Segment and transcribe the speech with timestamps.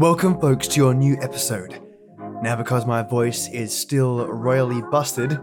[0.00, 1.78] Welcome, folks, to your new episode.
[2.40, 5.38] Now, because my voice is still royally busted,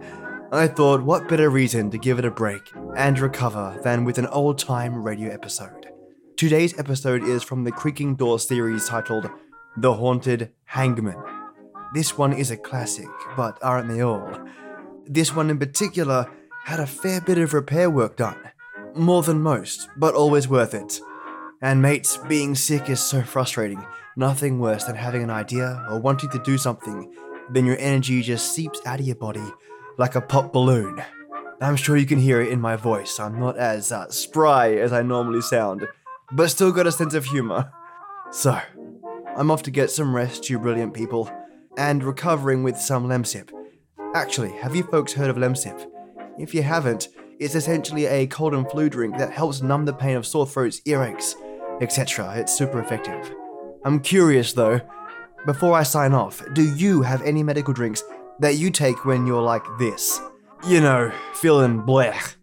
[0.52, 2.63] I thought what better reason to give it a break
[2.96, 5.92] and recover than with an old time radio episode.
[6.38, 9.29] Today's episode is from the Creaking Door series titled
[9.78, 11.21] The Haunted Hangman.
[11.94, 14.39] This one is a classic, but aren't they all?
[15.05, 16.31] This one in particular
[16.63, 18.39] had a fair bit of repair work done.
[18.95, 20.99] More than most, but always worth it.
[21.62, 23.86] And mates, being sick is so frustrating.
[24.20, 27.13] Nothing worse than having an idea or wanting to do something,
[27.52, 29.45] then your energy just seeps out of your body
[29.99, 31.03] like a pop balloon.
[31.62, 33.20] I'm sure you can hear it in my voice.
[33.20, 35.88] I'm not as uh, spry as I normally sound,
[36.31, 37.71] but still got a sense of humor.
[38.31, 38.59] So,
[39.38, 41.31] I'm off to get some rest, you brilliant people,
[41.77, 43.52] and recovering with some Lemsip.
[44.15, 45.88] Actually, have you folks heard of Lemsip?
[46.40, 47.09] If you haven't,
[47.40, 50.81] it's essentially a cold and flu drink that helps numb the pain of sore throats,
[50.88, 51.35] earaches,
[51.81, 52.34] etc.
[52.38, 53.31] It's super effective.
[53.86, 54.81] I'm curious though,
[55.46, 58.04] before I sign off, do you have any medical drinks
[58.40, 60.20] that you take when you're like this?
[60.68, 62.35] You know, feeling blech.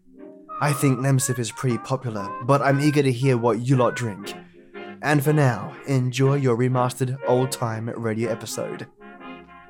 [0.61, 4.33] I think Lemsip is pretty popular, but I'm eager to hear what you lot drink.
[5.01, 8.87] And for now, enjoy your remastered old time radio episode.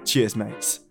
[0.06, 0.82] Cheers, mates.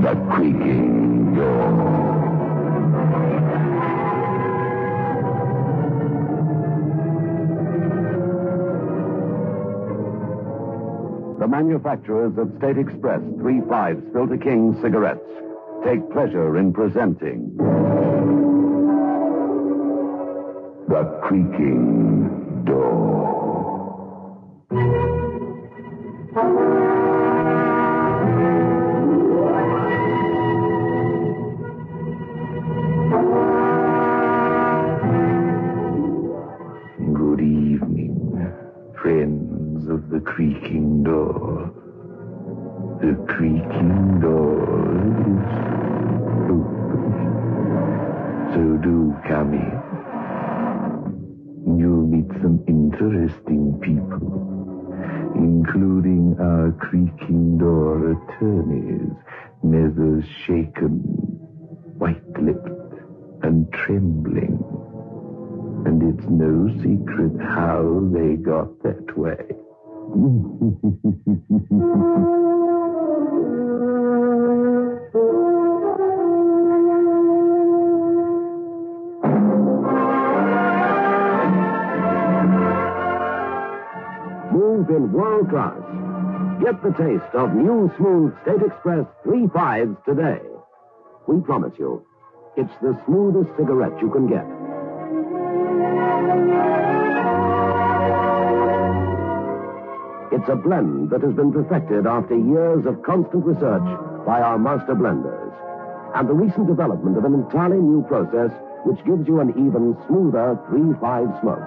[0.00, 1.01] The creaking.
[11.38, 15.28] The manufacturers of State Express 3-5 Filter King cigarettes
[15.84, 17.56] take pleasure in presenting
[20.88, 23.51] The Creaking Door.
[68.36, 69.36] Got that way.
[84.52, 85.78] Move in world class.
[86.62, 90.40] Get the taste of new smooth State Express 3 fives today.
[91.26, 92.04] We promise you,
[92.56, 94.61] it's the smoothest cigarette you can get.
[100.42, 103.86] It's a blend that has been perfected after years of constant research
[104.26, 105.54] by our master blenders.
[106.16, 108.50] And the recent development of an entirely new process
[108.82, 111.62] which gives you an even smoother 3-5 smoke.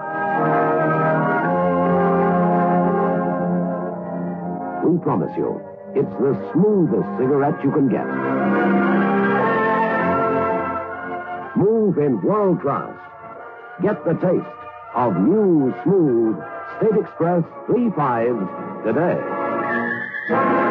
[4.84, 5.58] We promise you,
[5.94, 8.04] it's the smoothest cigarette you can get.
[11.56, 12.92] Move in world class.
[13.80, 14.52] Get the taste
[14.94, 16.36] of new, smooth
[16.78, 18.46] State Express 3 fives
[18.84, 20.65] today.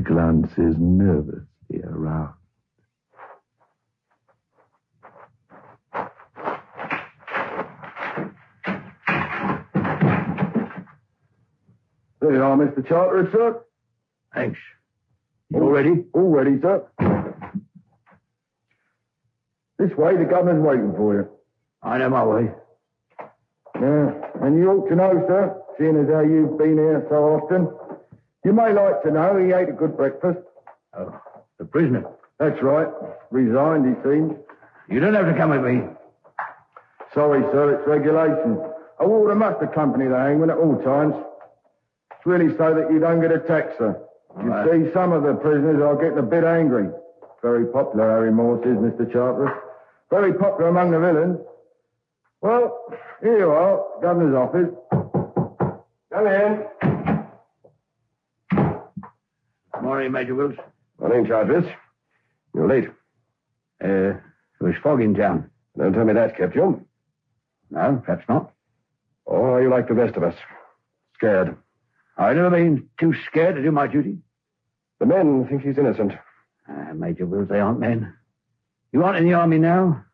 [0.00, 2.32] And glances nervously around.
[12.20, 12.86] There you are, Mr.
[12.86, 13.62] Charteris, sir.
[14.34, 14.58] Thanks.
[15.52, 16.04] All ready?
[16.14, 16.86] All ready, sir.
[19.78, 21.28] This way, the governor's waiting for you.
[21.82, 22.50] I know my way.
[23.74, 24.12] Yeah,
[24.42, 27.89] and you ought to know, sir, seeing as how you've been here so often.
[28.44, 30.38] You may like to know he ate a good breakfast.
[30.96, 31.20] Oh,
[31.58, 32.04] the prisoner.
[32.38, 32.88] That's right.
[33.30, 34.32] Resigned, he seems.
[34.88, 35.82] You don't have to come with me.
[37.14, 38.58] Sorry, sir, it's regulation.
[38.98, 41.14] A warder must accompany the hangman at all times.
[42.16, 44.00] It's really so that you don't get attacked, sir.
[44.42, 44.70] You Right.
[44.86, 46.88] see, some of the prisoners are getting a bit angry.
[47.42, 49.10] Very popular, Harry Morse is, Mr.
[49.10, 49.52] Charteris.
[50.10, 51.38] Very popular among the villains.
[52.42, 52.78] Well,
[53.20, 54.70] here you are, Governor's office.
[56.12, 56.66] Come in.
[59.82, 60.56] Morning, Major Wills.
[60.98, 61.66] Morning, Charteris.
[62.54, 62.88] You're late.
[63.82, 65.50] Uh, it was fog in town.
[65.78, 66.84] Don't tell me that kept you.
[67.70, 68.52] No, perhaps not.
[69.24, 70.34] Or are you like the rest of us?
[71.14, 71.56] Scared.
[72.18, 74.18] I've never been too scared to do my duty.
[74.98, 76.12] The men think he's innocent.
[76.68, 78.12] Ah, Major Wills, they aren't men.
[78.92, 80.04] You aren't in the army now.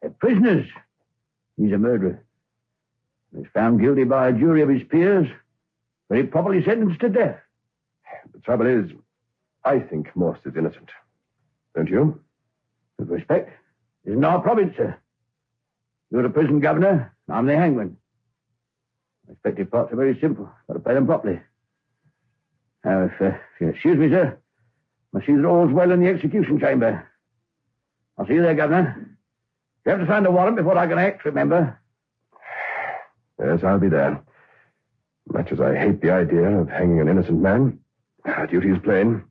[0.00, 0.66] They're prisoners.
[1.56, 2.24] He's a murderer.
[3.30, 5.28] He was found guilty by a jury of his peers,
[6.08, 7.38] very properly sentenced to death.
[8.42, 8.90] The trouble is,
[9.64, 10.90] I think Morse is innocent.
[11.76, 12.20] Don't you?
[12.98, 13.50] With respect,
[14.04, 14.96] isn't our province, sir.
[16.10, 17.96] You're the prison governor, I'm the hangman.
[19.28, 20.50] Respective parts are very simple.
[20.66, 21.40] Got to play them properly.
[22.84, 24.36] Now, if, uh, if you excuse me, sir,
[25.14, 27.08] I see that all's well in the execution chamber.
[28.18, 29.16] I'll see you there, Governor.
[29.86, 31.78] You have to sign the warrant before I can act, remember?
[33.38, 34.20] Yes, I'll be there.
[35.32, 37.78] Much as I hate the idea of hanging an innocent man,
[38.24, 39.24] our duty is plain.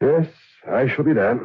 [0.00, 0.26] Yes,
[0.70, 1.38] I shall be there.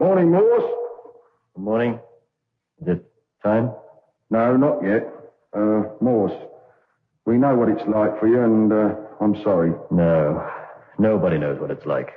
[0.00, 0.64] Morning, Morse.
[1.54, 2.00] Good morning.
[2.82, 3.70] Is it time?
[4.30, 5.06] No, not yet.
[5.52, 6.32] Uh, Morse,
[7.26, 9.72] we know what it's like for you, and uh, I'm sorry.
[9.90, 10.50] No,
[10.98, 12.10] nobody knows what it's like.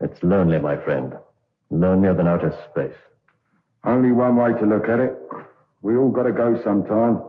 [0.00, 1.14] It's lonely, my friend.
[1.70, 2.96] Lonelier than outer space.
[3.84, 5.16] Only one way to look at it.
[5.80, 7.22] We all got to go sometime.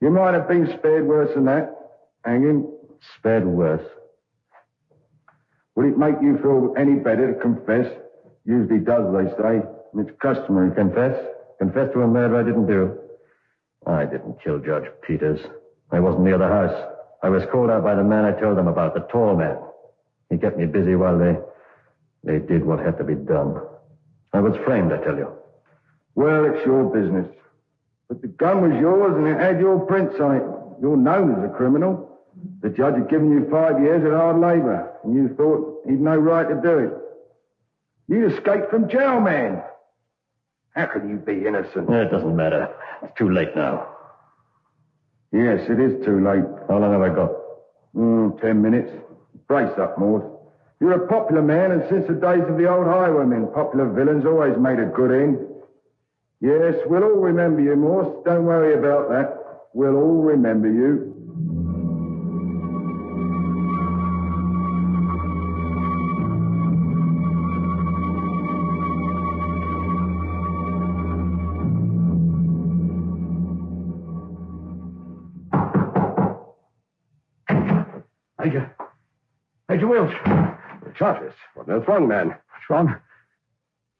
[0.00, 1.74] You might have been spared worse than that.
[2.24, 2.70] Hanging.
[3.16, 3.86] Spared worse.
[5.74, 7.86] Would it make you feel any better to confess?
[8.44, 9.62] Usually does, they say.
[9.96, 10.74] It's customary.
[10.74, 11.16] Confess?
[11.58, 12.98] Confess to a murder I didn't do.
[13.86, 15.40] I didn't kill Judge Peters.
[15.90, 16.94] I wasn't near the house.
[17.22, 19.56] I was called out by the man I told them about, the tall man.
[20.30, 21.36] He kept me busy while they
[22.24, 23.56] they did what had to be done.
[24.32, 25.32] I was framed, I tell you.
[26.14, 27.26] Well, it's your business.
[28.08, 30.42] But the gun was yours and it had your prints on it.
[30.80, 32.18] You're known as a criminal.
[32.60, 36.16] The judge had given you five years at hard labor, and you thought he'd no
[36.16, 36.92] right to do it.
[38.08, 39.62] You escaped from jail, man.
[40.74, 41.90] How can you be innocent?
[41.90, 42.72] It doesn't matter.
[43.02, 43.88] It's too late now.
[45.32, 46.44] Yes, it is too late.
[46.68, 47.30] How long have I got?
[47.94, 48.90] Mm, ten minutes.
[49.46, 50.22] Brace up, Maud.
[50.80, 54.56] You're a popular man, and since the days of the old highwaymen, popular villains always
[54.58, 55.38] made a good end.
[56.40, 58.24] Yes, we'll all remember you, Morse.
[58.24, 59.36] Don't worry about that.
[59.74, 61.17] We'll all remember you.
[80.98, 82.28] Charteris, what on earth's wrong, man?
[82.28, 82.96] What's wrong?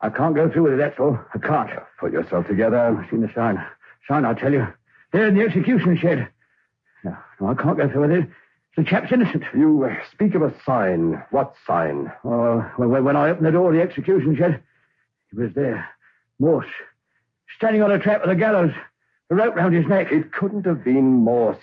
[0.01, 1.19] I can't go through with it, that's all.
[1.35, 1.71] I can't.
[1.99, 2.79] Put yourself together.
[2.79, 3.65] I've seen the sign.
[4.09, 4.67] Sign, I tell you.
[5.13, 6.29] There in the execution shed.
[7.05, 8.29] No, no, I can't go through with it.
[8.77, 9.45] The chap's innocent.
[9.55, 11.23] You uh, speak of a sign.
[11.31, 12.13] What sign?
[12.25, 14.63] Oh, when, when I opened the door of the execution shed,
[15.31, 15.89] he was there.
[16.39, 16.67] Morse.
[17.57, 18.73] Standing on a trap with a gallows.
[19.31, 20.13] A rope round his neck.
[20.13, 21.59] It couldn't have been Morse.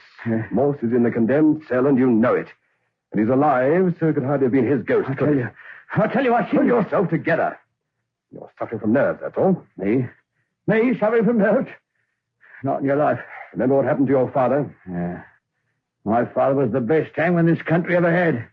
[0.52, 2.48] Morse is in the condemned cell, and you know it.
[3.16, 5.10] And he's alive, so it could hardly have been his ghost.
[5.10, 5.50] I tell you.
[5.96, 7.58] I tell you, I see Pull yourself together.
[8.30, 9.64] You're suffering from nerves, that's all.
[9.78, 10.06] Me?
[10.68, 11.70] Me suffering from nerves?
[12.62, 13.22] Not in your life.
[13.54, 14.76] Remember what happened to your father?
[14.92, 15.24] Yeah.
[16.04, 18.50] My father was the best hangman this country ever had.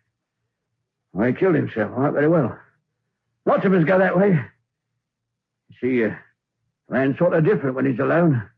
[1.12, 1.90] Well, he killed himself.
[1.96, 2.56] All right, very well.
[3.44, 4.38] Lots of us go that way.
[5.70, 6.14] You see, uh,
[6.88, 8.48] man's sort of different when he's alone.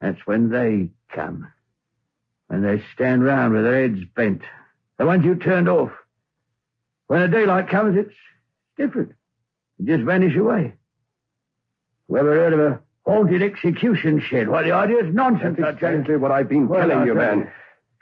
[0.00, 1.52] That's when they come.
[2.48, 4.42] When they stand round with their heads bent.
[4.98, 5.90] The ones you turned off.
[7.08, 8.14] When the daylight comes, it's
[8.76, 9.12] different.
[9.78, 10.74] You just vanish away.
[12.08, 14.48] Whoever heard of a haunted execution shed?
[14.48, 17.38] Why, the idea is nonsense, That's exactly what I've been Well, telling you, man.
[17.40, 17.46] you.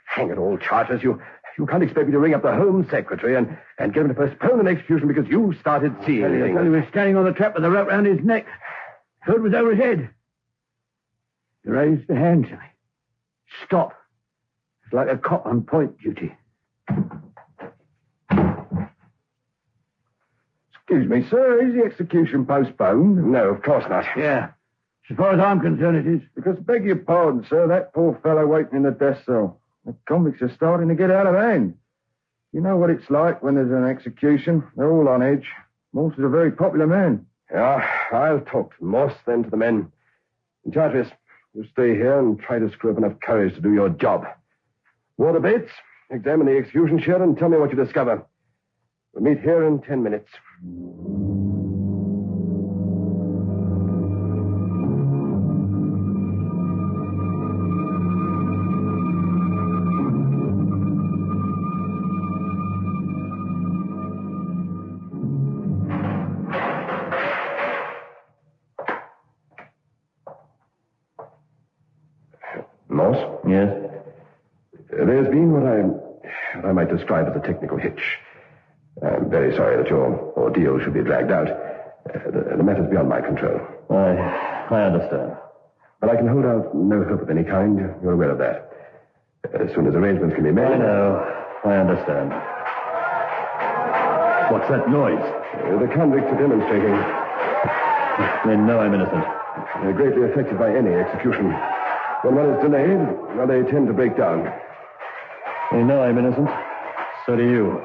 [0.05, 1.01] Hang it all, Charteris.
[1.03, 1.21] You
[1.57, 4.13] you can't expect me to ring up the Home Secretary and, and get him to
[4.13, 6.61] postpone an execution because you started seeing you, things.
[6.61, 8.45] he was standing on the trap with the rope round his neck.
[9.23, 10.09] Hood was over his head.
[11.63, 12.65] He raised a hand to me.
[13.65, 13.93] Stop.
[14.95, 16.33] It's like a cop on point duty.
[20.73, 23.29] Excuse me, sir, is the execution postponed?
[23.29, 24.05] No, of course not.
[24.15, 24.51] Yeah.
[25.09, 26.21] As far as I'm concerned, it is.
[26.33, 29.59] Because, beg your pardon, sir, that poor fellow waiting in the death cell.
[29.85, 31.77] The convicts are starting to get out of hand.
[32.53, 34.63] You know what it's like when there's an execution.
[34.77, 35.45] They're all on edge.
[35.91, 37.25] Morse is a very popular man.
[37.51, 39.91] Yeah, I'll talk to Morse, then to the men.
[40.63, 41.11] And Charteris,
[41.53, 44.25] you stay here and try to screw up enough courage to do your job.
[45.17, 45.71] Warder Bates,
[46.11, 48.25] examine the execution chair and tell me what you discover.
[49.13, 50.29] We'll meet here in ten minutes.
[77.03, 78.17] What I might describe as a technical hitch.
[79.03, 81.49] I'm very sorry that your ordeal should be dragged out.
[81.49, 83.59] Uh, the, the matter's beyond my control.
[83.89, 84.15] I,
[84.71, 85.35] I understand.
[85.99, 87.77] But I can hold out no hope of any kind.
[88.01, 88.71] You're aware of that.
[89.53, 90.65] As soon as arrangements can be made.
[90.65, 91.43] I know.
[91.65, 92.31] I understand.
[94.51, 95.19] What's that noise?
[95.19, 96.95] Uh, the convicts are demonstrating.
[98.45, 99.25] They know I'm innocent.
[99.81, 101.51] They're greatly affected by any execution.
[102.21, 103.01] When one is delayed,
[103.35, 104.51] well, they tend to break down.
[105.71, 106.49] They know I'm innocent.
[107.25, 107.81] So do you.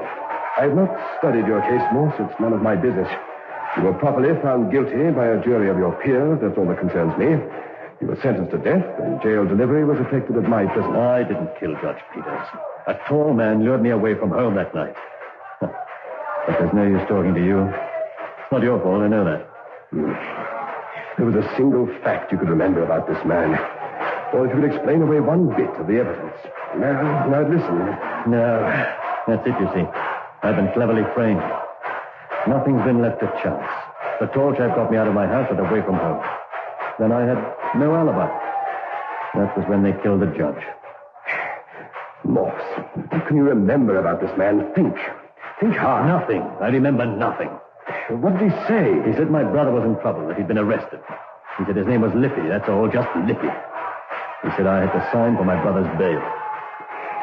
[0.58, 2.14] I've not studied your case, Morse.
[2.18, 3.08] It's none of my business.
[3.76, 6.38] You were properly found guilty by a jury of your peers.
[6.42, 7.40] That's all that concerns me.
[8.00, 10.96] You were sentenced to death, and jail delivery was effected at my prison.
[10.96, 12.48] I didn't kill Judge Peters.
[12.86, 14.96] A tall man lured me away from home that night.
[16.46, 17.68] But there's no use talking to you.
[17.68, 19.46] It's not your fault, I know that.
[19.90, 20.12] Hmm.
[21.18, 23.54] There was a single fact you could remember about this man.
[24.32, 26.36] Or if you could explain away one bit of the evidence.
[26.76, 27.76] Now, now listen.
[28.30, 28.96] No,
[29.26, 29.86] that's it, you see.
[30.42, 31.42] I've been cleverly framed.
[32.48, 33.68] Nothing's been left to chance.
[34.20, 36.22] The tall chap got me out of my house and away from home.
[36.98, 37.38] Then I had
[37.76, 38.28] no alibi.
[39.34, 40.62] That was when they killed the judge.
[42.24, 42.52] Morse,
[43.10, 44.72] what can you remember about this man?
[44.74, 44.96] Think.
[45.60, 46.04] Think hard.
[46.04, 46.42] Ah, nothing.
[46.60, 47.48] I remember nothing.
[48.08, 48.92] What did he say?
[49.06, 51.00] He said my brother was in trouble, that he'd been arrested.
[51.58, 53.52] He said his name was Lippy, that's all, just Lippy.
[54.42, 56.22] He said I had to sign for my brother's bail.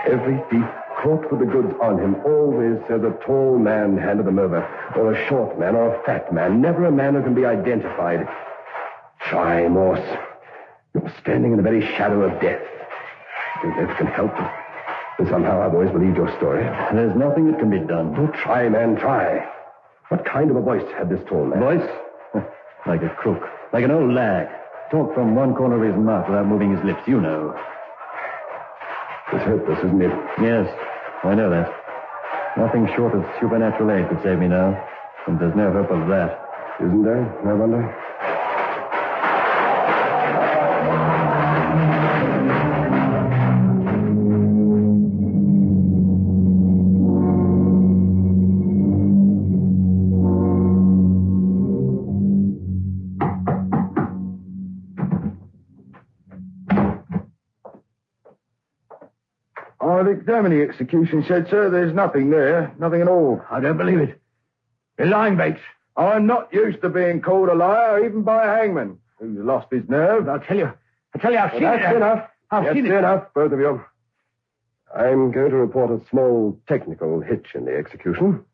[0.05, 0.65] Every thief
[1.01, 4.61] caught with the goods on him always says a tall man handed them over,
[4.95, 8.27] or a short man, or a fat man, never a man who can be identified.
[9.21, 10.17] Try, Morse.
[10.93, 12.61] You're standing in the very shadow of death.
[13.61, 14.33] Think that can help?
[15.19, 16.63] And somehow I've always believed your story.
[16.93, 18.15] There's nothing that can be done.
[18.17, 19.47] Oh, try, man, try.
[20.09, 21.59] What kind of a voice had this tall man?
[21.59, 21.89] Voice?
[22.87, 23.43] like a crook.
[23.73, 24.47] Like an old lag.
[24.91, 27.59] Talk from one corner of his mouth without moving his lips, you know.
[29.33, 30.13] It's hopeless, isn't it?
[30.39, 30.69] Yes,
[31.23, 31.69] I know that.
[32.57, 34.77] Nothing short of supernatural aid could save me now.
[35.27, 36.39] And there's no hope of that.
[36.79, 37.25] Isn't there?
[37.47, 38.06] I wonder.
[60.07, 61.69] I've examined the execution shed, sir.
[61.69, 62.73] There's nothing there.
[62.79, 63.41] Nothing at all.
[63.51, 64.21] I don't believe it.
[64.97, 65.59] You're lying, Bates.
[65.97, 69.83] I'm not used to being called a liar, even by a hangman who's lost his
[69.89, 70.29] nerve.
[70.29, 70.71] I'll tell you.
[71.13, 71.97] I'll tell you, I've Well, seen that's it.
[71.97, 72.29] enough.
[72.51, 72.91] I've that's seen it.
[72.93, 73.83] enough, both of you.
[74.95, 78.45] I'm going to report a small technical hitch in the execution.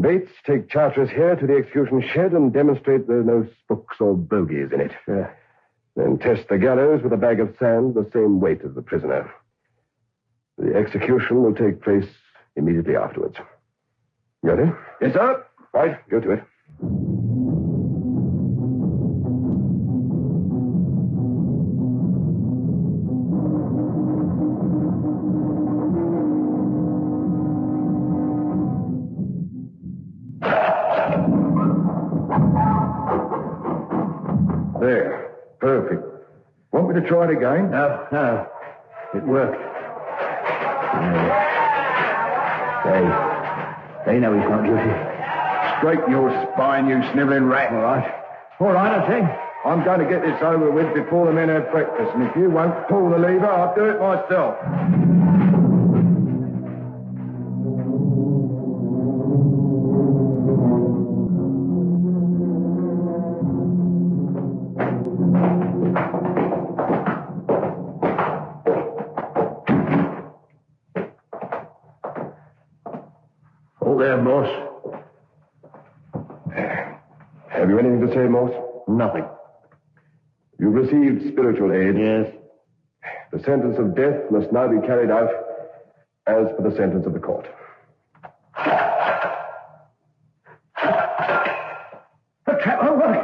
[0.00, 4.16] Bates, take Charteris here to the execution shed and demonstrate there are no spooks or
[4.16, 4.92] bogies in it.
[5.94, 9.32] Then test the gallows with a bag of sand the same weight as the prisoner.
[10.58, 12.06] The execution will take place
[12.56, 13.36] immediately afterwards.
[14.44, 14.74] Got it?
[15.00, 15.44] Yes, sir.
[15.72, 16.44] Right, go to it.
[34.80, 35.32] There.
[35.60, 36.02] Perfect.
[36.72, 37.70] Want me to try it again?
[37.70, 38.46] No, no.
[39.14, 39.73] It worked.
[42.84, 43.02] They,
[44.06, 44.92] they know he's not guilty.
[45.78, 47.72] Straighten your spine, you sniveling rat.
[47.72, 48.14] All right.
[48.60, 49.28] All right, I think.
[49.64, 52.50] I'm going to get this over with before the men have breakfast, and if you
[52.50, 54.58] won't pull the lever, I'll do it myself.
[78.06, 78.54] To say, Morse?
[78.88, 79.26] Nothing.
[80.58, 81.98] You've received spiritual aid.
[81.98, 82.30] Yes.
[83.32, 85.30] The sentence of death must now be carried out
[86.26, 87.46] as per the sentence of the court.
[92.46, 93.23] The trap oh, won't work.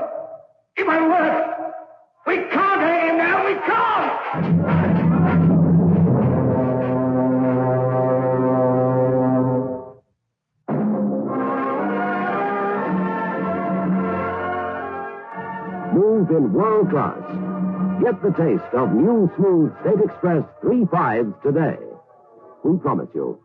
[16.48, 17.20] World class.
[18.02, 21.76] Get the taste of new smooth State Express 3 fives today.
[22.64, 23.38] We promise you,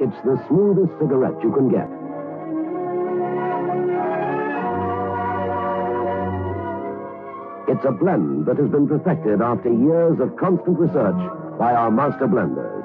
[0.00, 1.88] it's the smoothest cigarette you can get.
[7.68, 11.20] It's a blend that has been perfected after years of constant research
[11.58, 12.84] by our master blenders.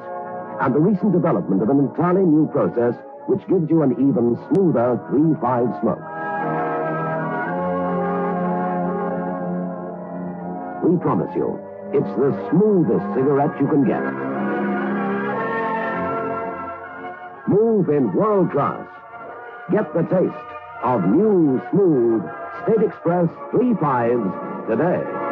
[0.62, 2.94] And the recent development of an entirely new process
[3.28, 6.13] which gives you an even smoother 3-5 smoke.
[10.84, 11.58] We promise you,
[11.94, 14.04] it's the smoothest cigarette you can get.
[17.48, 18.86] Move in world class.
[19.72, 20.50] Get the taste
[20.84, 22.24] of new, smooth
[22.64, 25.23] State Express 3 fives today.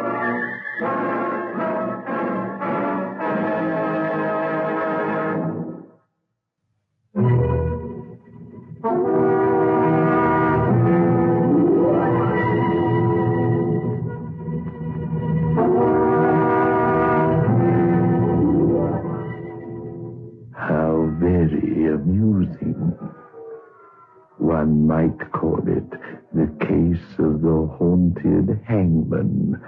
[28.92, 29.60] Hangman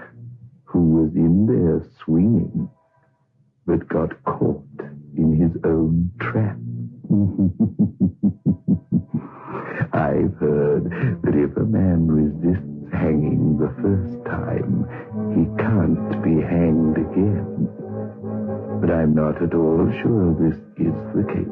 [0.65, 2.69] who was in there swinging,
[3.65, 4.65] but got caught
[5.17, 6.57] in his own trap.
[9.93, 10.91] I've heard
[11.23, 14.85] that if a man resists hanging the first time,
[15.33, 17.69] he can't be hanged again.
[18.81, 21.47] But I'm not at all sure this is the case.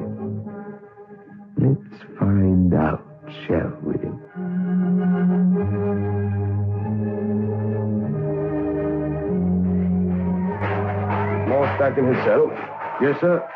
[1.58, 3.06] Let's find out,
[3.48, 3.96] shall we?
[11.54, 12.50] Morse back in his cell.
[13.00, 13.48] Yes, sir.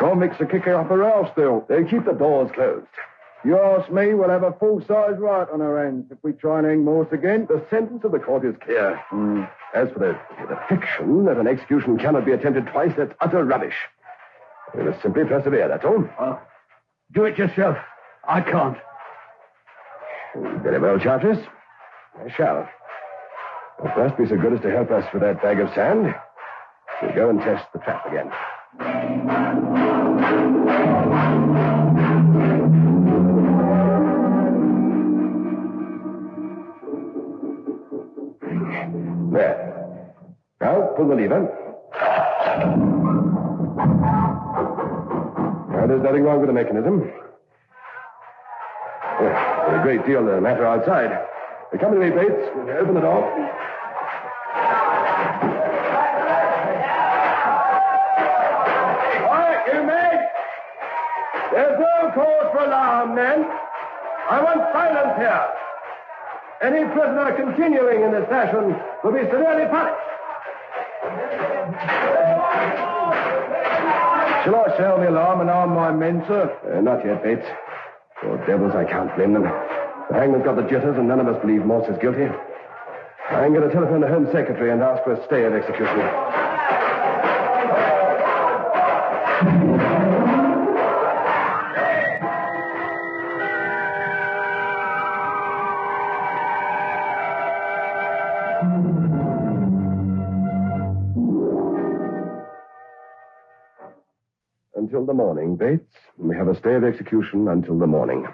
[0.00, 1.64] Convicts are kicking up a row still.
[1.68, 2.88] They keep the doors closed.
[3.44, 6.66] You ask me, we'll have a full-size riot on our hands if we try and
[6.66, 7.46] hang Morse again.
[7.48, 9.00] The sentence of the court is clear.
[9.08, 9.44] Hmm.
[9.72, 13.76] As for the, the fiction that an execution cannot be attempted twice, that's utter rubbish.
[14.76, 16.04] We must simply persevere, that's all.
[16.18, 16.38] Uh,
[17.14, 17.76] do it yourself.
[18.28, 18.78] I can't.
[20.64, 21.38] Very well, Charteris.
[22.18, 22.68] I shall.
[23.80, 26.14] But first be so good as to help us with that bag of sand.
[27.02, 28.30] We'll go and test the trap again.
[39.32, 39.72] There.
[40.60, 41.48] Now, pull the lever.
[45.70, 47.10] Now, there's nothing wrong with the mechanism.
[49.20, 51.26] Well, a great deal the matter outside.
[51.80, 52.48] Come with me, Bates.
[52.80, 53.71] Open the door.
[63.14, 63.44] Men.
[64.30, 65.44] I want silence here.
[66.62, 69.98] Any prisoner continuing in this fashion will be severely punished.
[74.44, 76.50] Shall I sound the alarm and arm my men, sir?
[76.66, 77.46] Uh, not yet, Bates.
[78.20, 79.42] Poor devils, I can't blame them.
[79.42, 82.26] The hangman's got the jitters, and none of us believe Morse is guilty.
[83.30, 86.31] I'm going to telephone the Home Secretary and ask for a stay of execution.
[105.42, 105.96] Morning, Bates.
[106.18, 108.28] We have a stay of execution until the morning.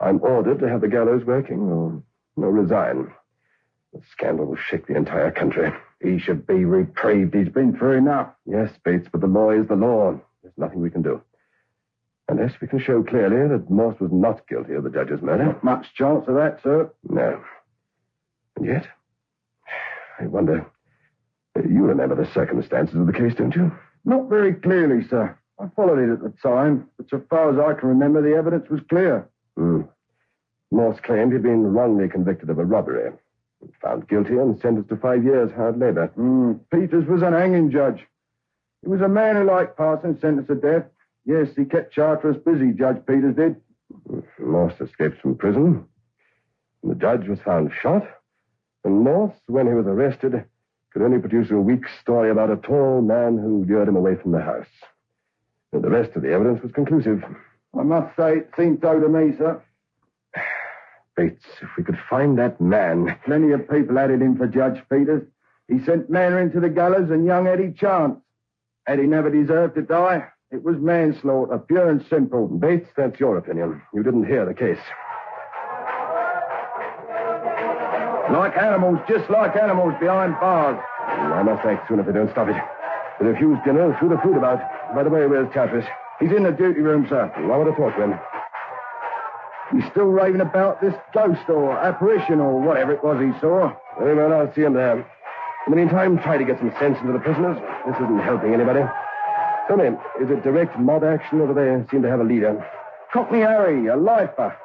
[0.00, 2.02] I'm ordered to have the gallows working, or,
[2.36, 3.10] or resign.
[3.94, 5.72] The scandal will shake the entire country.
[6.02, 7.34] He should be reprieved.
[7.34, 8.28] He's been through enough.
[8.44, 10.20] Yes, Bates, but the law is the law.
[10.42, 11.22] There's nothing we can do.
[12.28, 15.46] Unless we can show clearly that Morse was not guilty of the judge's murder.
[15.46, 16.92] Not much chance of that, sir.
[17.08, 17.42] No.
[18.56, 18.86] And yet,
[20.18, 20.66] I wonder.
[21.56, 23.72] You remember the circumstances of the case, don't you?
[24.04, 25.34] Not very clearly, sir.
[25.60, 28.70] I followed it at the time, but so far as I can remember, the evidence
[28.70, 29.28] was clear.
[29.56, 29.82] Hmm.
[30.70, 33.12] Morse claimed he'd been wrongly convicted of a robbery.
[33.82, 36.06] Found guilty and sentenced to five years hard labor.
[36.08, 36.52] Hmm.
[36.72, 38.06] Peters was an hanging judge.
[38.82, 40.84] He was a man who liked passing sentence of death.
[41.26, 43.56] Yes, he kept Charteris busy, Judge Peters did.
[44.38, 45.84] Morse escaped from prison.
[46.82, 48.06] And the judge was found shot,
[48.84, 50.44] and Morse, when he was arrested,
[50.92, 54.32] could only produce a weak story about a tall man who lured him away from
[54.32, 54.66] the house.
[55.72, 57.22] And the rest of the evidence was conclusive.
[57.78, 59.62] I must say it seemed so to me, sir.
[61.16, 63.16] Bates, if we could find that man.
[63.24, 65.22] Plenty of people had it in for Judge Peters.
[65.68, 68.18] He sent Manor into the gallows and young Eddie Chance.
[68.88, 70.26] Eddie never deserved to die.
[70.50, 72.48] It was manslaughter, pure and simple.
[72.48, 73.80] Bates, that's your opinion.
[73.94, 74.80] You didn't hear the case.
[78.32, 80.80] Like animals, just like animals behind bars.
[80.98, 82.79] I must act soon if they don't stop it.
[83.20, 84.60] The refused dinner threw the food about.
[84.94, 85.84] By the way, where's Charteris?
[86.18, 87.30] He's in the duty room, sir.
[87.36, 88.18] I want to talk to him.
[89.72, 93.72] He's still raving about this ghost or apparition or whatever it was he saw.
[93.98, 94.98] Very well, I'll see him there.
[95.66, 97.58] In the meantime, try to get some sense into the prisoners.
[97.86, 98.80] This isn't helping anybody.
[99.68, 99.88] Tell me,
[100.20, 102.66] is it direct mob action or do they seem to have a leader?
[103.12, 104.56] Cockney Harry, a lifer.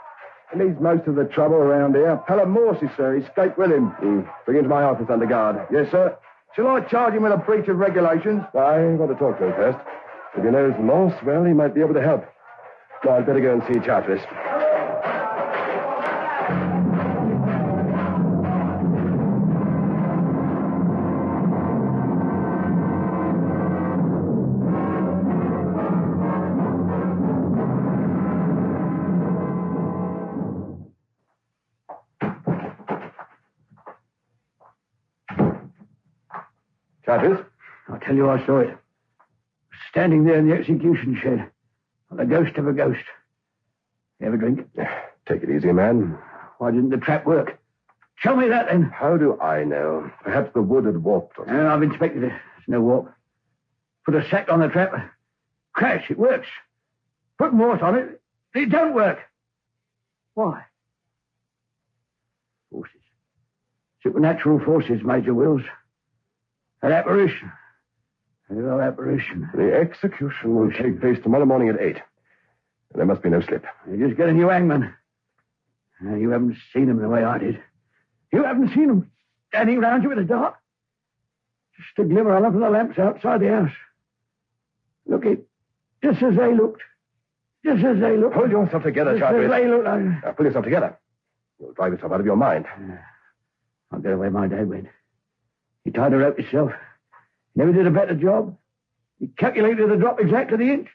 [0.54, 2.20] He leads most of the trouble around here.
[2.28, 3.16] Pelham Morses, sir.
[3.16, 3.92] He Escaped with him.
[4.02, 4.30] Mm.
[4.46, 5.68] Bring him to my office under guard.
[5.72, 6.18] Yes, sir.
[6.56, 8.42] Shall I charge him with a breach of regulations?
[8.54, 9.78] I want to talk to him first.
[10.38, 12.24] If he knows Morse, well, he might be able to help.
[13.04, 14.22] Now, I'd better go and see Charteris.
[37.20, 37.46] Charteris?
[37.90, 38.78] I'll tell you, I saw it.
[39.90, 41.50] Standing there in the execution shed,
[42.12, 43.04] the ghost of a ghost.
[44.20, 44.68] You have a drink?
[45.28, 46.18] Take it easy, man.
[46.58, 47.60] Why didn't the trap work?
[48.18, 48.84] Show me that then.
[48.84, 50.10] How do I know?
[50.24, 52.30] Perhaps the wood had warped or Uh, I've inspected it.
[52.30, 53.14] There's no warp.
[54.06, 54.94] Put a sack on the trap.
[55.74, 56.48] Crash, it works.
[57.38, 58.22] Put Morse on it.
[58.54, 59.20] It don't work.
[60.36, 60.64] Why?
[62.72, 63.02] Forces.
[64.02, 65.64] Supernatural forces, Major Wills.
[66.86, 67.52] An apparition.
[68.52, 69.50] A apparition.
[69.56, 71.98] The execution will take place tomorrow morning at 8.
[72.94, 73.66] There must be no slip.
[73.90, 74.94] You just get a new hangman.
[76.06, 77.60] Uh, you haven't seen him the way I did.
[78.32, 79.12] You haven't seen him
[79.50, 80.58] standing round you in the dark.
[81.76, 83.72] Just a glimmer on from the lamps outside the house.
[85.08, 85.48] Look it,
[86.04, 86.84] just as they looked.
[87.66, 88.36] Just as they looked.
[88.36, 89.88] Hold yourself together, Just as they looked.
[89.88, 89.98] I...
[89.98, 91.00] Now, pull yourself together.
[91.60, 92.68] You'll drive yourself out of your mind.
[93.92, 94.88] I'll get away my dad went.
[95.86, 96.72] He tied a rope himself.
[97.56, 98.58] Never did a better job.
[99.20, 100.90] He calculated the drop exact to the inch.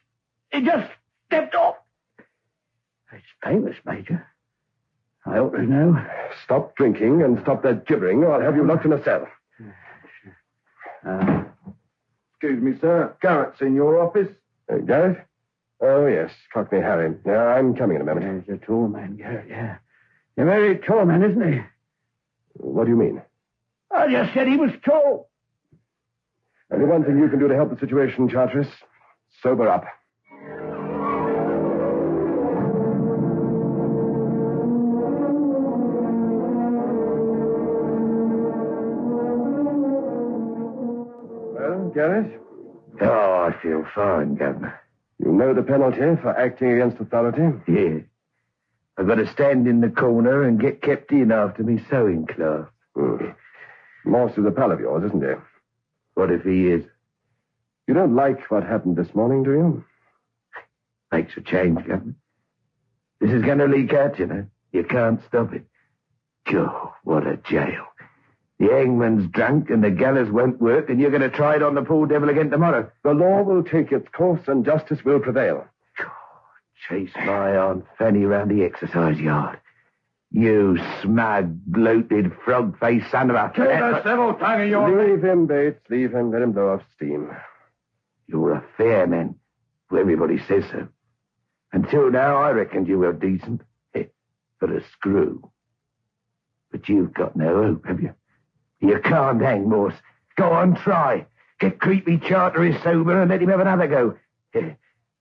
[0.52, 0.90] He just
[1.26, 1.76] stepped off.
[3.12, 4.26] It's famous, Major.
[5.24, 6.04] I ought to know.
[6.44, 9.26] Stop drinking and stop that gibbering, or I'll have you locked in a cell.
[11.06, 11.44] Uh,
[12.34, 13.14] Excuse me, sir.
[13.22, 14.28] Garrett's in your office.
[14.72, 15.26] Uh, Garrett?
[15.80, 16.30] Oh, yes.
[16.52, 17.14] Cockney Harry.
[17.26, 18.46] Yeah, I'm coming in a moment.
[18.46, 19.76] there's a tall man, Garrett, yeah.
[20.38, 21.60] A very tall man, isn't he?
[22.54, 23.22] What do you mean?
[23.92, 25.28] I just said he was tall.
[26.72, 28.68] Only one thing you can do to help the situation, Charteris.
[29.42, 29.84] Sober up.
[41.54, 42.40] Well, Garrett,
[43.02, 44.78] Oh, I feel fine, Governor.
[45.18, 47.58] you know the penalty for acting against authority.
[47.66, 48.00] Yeah.
[48.98, 52.66] I've got to stand in the corner and get kept in after me sewing class.
[52.94, 53.16] Hmm.
[54.04, 55.34] Morse is a pal of yours, isn't he?
[56.14, 56.84] What if he is?
[57.86, 59.84] You don't like what happened this morning, do you?
[61.12, 62.14] Makes a change, Governor.
[63.20, 64.46] This is going to leak out, you know.
[64.72, 65.64] You can't stop it.
[66.50, 67.86] God, what a jail.
[68.58, 71.74] The hangman's drunk and the gallows won't work, and you're going to try it on
[71.74, 72.90] the poor devil again tomorrow.
[73.02, 75.66] The law will take its course and justice will prevail.
[76.88, 79.58] Chase my Aunt Fanny round the exercise yard.
[80.32, 84.02] You smug, bloated, frog-faced son of a...
[84.04, 85.08] civil tongue of yours.
[85.08, 85.80] Leave him, Bates.
[85.88, 86.30] Leave him.
[86.30, 87.30] Let him blow off steam.
[88.28, 89.34] You're a fair man.
[89.90, 90.86] Everybody says so.
[91.72, 93.62] Until now, I reckoned you were decent.
[94.60, 95.50] But a screw.
[96.70, 98.14] But you've got no hope, have you?
[98.80, 99.94] You can't hang Morse.
[100.36, 101.26] Go on, try.
[101.58, 104.16] Get creepy Charteris sober and let him have another go.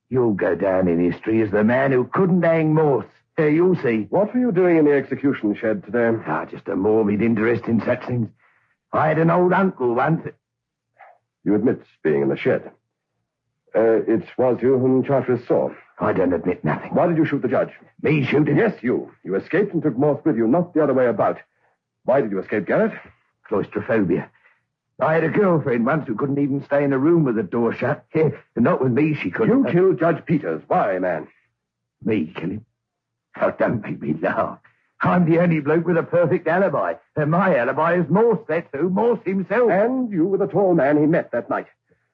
[0.09, 3.05] You'll go down in history as the man who couldn't hang Morse.
[3.39, 4.05] Eh, You'll see.
[4.09, 6.11] What were you doing in the execution shed today?
[6.27, 8.27] Ah, just a morbid interest in such things.
[8.91, 10.27] I had an old uncle once.
[11.45, 12.69] You admit being in the shed.
[13.73, 15.69] Uh, it was you whom Charteris saw.
[15.99, 16.93] I don't admit nothing.
[16.93, 17.69] Why did you shoot the judge?
[18.01, 18.57] Me shooting?
[18.57, 19.11] Yes, you.
[19.23, 21.37] You escaped and took Morse with you, not the other way about.
[22.03, 22.93] Why did you escape, Garrett?
[23.47, 24.29] claustrophobia.
[24.99, 27.73] I had a girlfriend once who couldn't even stay in a room with the door
[27.73, 28.05] shut.
[28.13, 29.65] and not with me, she couldn't.
[29.65, 30.61] You killed Judge Peters.
[30.67, 31.27] Why, man?
[32.03, 32.65] Me kill him?
[33.41, 34.59] Oh, don't make me laugh.
[35.01, 36.95] I'm the only bloke with a perfect alibi.
[37.15, 38.89] And my alibi is Morse, that's who.
[38.89, 39.71] Morse himself.
[39.71, 41.67] And you were the tall man he met that night.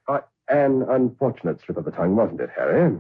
[0.08, 2.96] Uh, an unfortunate slip of the tongue, wasn't it, Harry?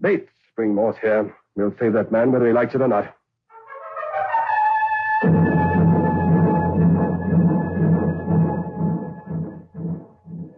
[0.00, 1.34] Bates, bring Morse here.
[1.54, 3.14] We'll save that man whether he likes it or not.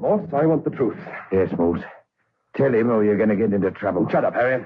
[0.00, 0.98] Morse, I want the truth.
[1.30, 1.82] Yes, Morse.
[2.56, 4.08] Tell him or you're going to get into trouble.
[4.10, 4.64] Shut up, Harry.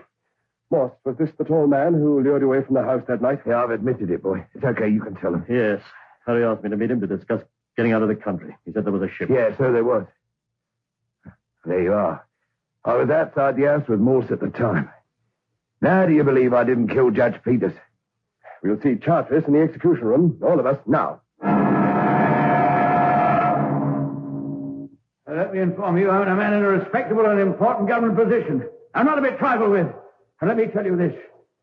[0.72, 3.40] Morse, was this the tall man who lured you away from the house that night?
[3.46, 4.46] Yeah, I've admitted it, boy.
[4.54, 4.88] It's okay.
[4.88, 5.44] You can tell him.
[5.46, 5.82] Yes.
[6.26, 7.42] Harry asked me to meet him to discuss
[7.76, 8.56] getting out of the country.
[8.64, 9.28] He said there was a ship.
[9.28, 10.06] Yeah, so there was.
[11.66, 12.26] There you are.
[12.86, 14.90] I was outside the house with Morse at the time.
[15.82, 17.74] Now do you believe I didn't kill Judge Peters?
[18.62, 21.20] We'll see Charteris in the execution room, all of us, now.
[25.28, 28.66] let me inform you, I'm a man in a respectable and important government position.
[28.94, 29.86] I'm not to be trifled with.
[30.42, 31.14] And let me tell you this.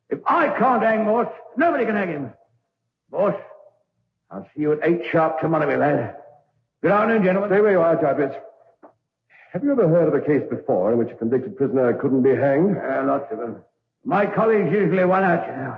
[0.10, 2.34] If I can't hang Morse, nobody can hang him.
[3.12, 3.36] Morse,
[4.32, 6.15] I'll see you at eight sharp tomorrow, my lad.
[6.82, 7.50] Good afternoon, gentlemen.
[7.50, 8.34] Stay where you are, Jarvis.
[9.52, 12.34] Have you ever heard of a case before in which a convicted prisoner couldn't be
[12.34, 12.78] hanged?
[12.78, 13.58] Uh, lots of them.
[14.06, 15.78] My colleagues usually won out, you know.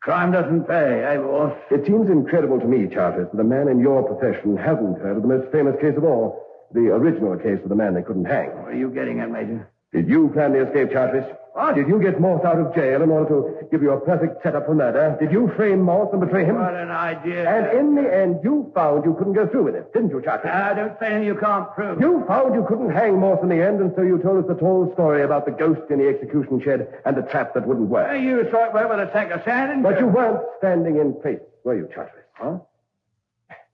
[0.00, 1.54] Crime doesn't pay, eh, boss?
[1.70, 5.22] It seems incredible to me, Charteris, that a man in your profession hasn't heard of
[5.22, 6.46] the most famous case of all.
[6.72, 8.56] The original case of the man they couldn't hang.
[8.56, 9.68] What are you getting at, Major?
[9.92, 11.26] Did you plan the escape, Charteris?
[11.54, 14.42] Ah, did you get Morse out of jail in order to give you a perfect
[14.42, 15.18] setup for murder?
[15.20, 16.56] Did you frame Morse and betray him?
[16.56, 17.46] What an idea.
[17.46, 20.50] And in the end, you found you couldn't go through with it, didn't you, Charteris?
[20.50, 22.00] Ah, don't say anything you can't prove.
[22.00, 24.54] You found you couldn't hang Morse in the end, and so you told us the
[24.64, 28.08] whole story about the ghost in the execution shed and the trap that wouldn't work.
[28.08, 29.82] Well, you saw it work with a sack of sand and...
[29.82, 32.24] But you weren't standing in place, were you, Charteris?
[32.32, 32.58] Huh?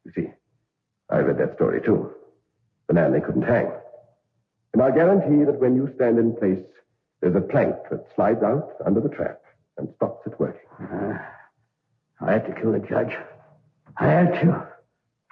[0.05, 0.31] You see,
[1.11, 2.11] I read that story, too.
[2.89, 3.71] The man they couldn't hang.
[4.73, 6.59] And I guarantee that when you stand in place,
[7.21, 9.41] there's a plank that slides out under the trap
[9.77, 10.61] and stops it working.
[10.81, 11.19] Uh,
[12.21, 13.13] I had to kill the judge.
[13.97, 14.67] I had to.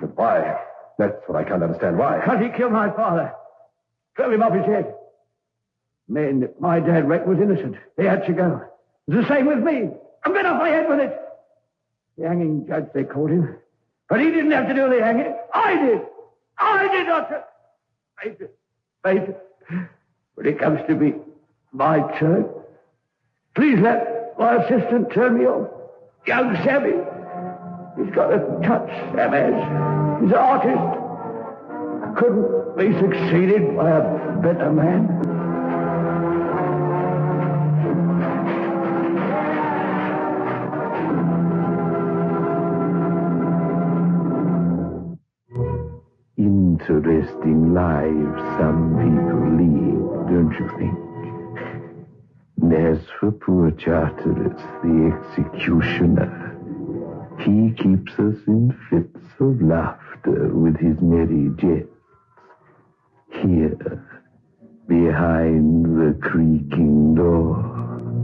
[0.00, 0.60] But why?
[0.98, 1.98] That's what I can't understand.
[1.98, 2.18] Why?
[2.18, 3.32] Because he killed my father.
[4.16, 4.94] Drove him off his head.
[6.08, 7.76] Men that my dad wrecked was innocent.
[7.96, 8.62] They had to go.
[9.08, 9.90] It's the same with me.
[10.24, 11.16] I'm going off my head with it.
[12.18, 13.56] The hanging judge, they called him.
[14.08, 15.34] But he didn't have to do the hanging.
[15.52, 16.00] I did.
[16.58, 17.44] I did Doctor.
[18.22, 18.48] I did.
[19.04, 19.34] I did.
[20.34, 21.14] when it comes to me,
[21.76, 22.46] my church.
[23.54, 25.68] please let my assistant turn me off.
[26.26, 26.96] Young Sammy,
[27.96, 30.22] he's got a touch, Sam has.
[30.22, 30.96] He's an artist.
[32.18, 35.36] Couldn't be succeeded by a better man.
[46.88, 51.05] interesting lives some people lead, don't you think?
[52.76, 56.58] As for poor Charteris, the executioner,
[57.38, 61.88] he keeps us in fits of laughter with his merry jets.
[63.30, 64.04] Here,
[64.86, 68.15] behind the creaking door.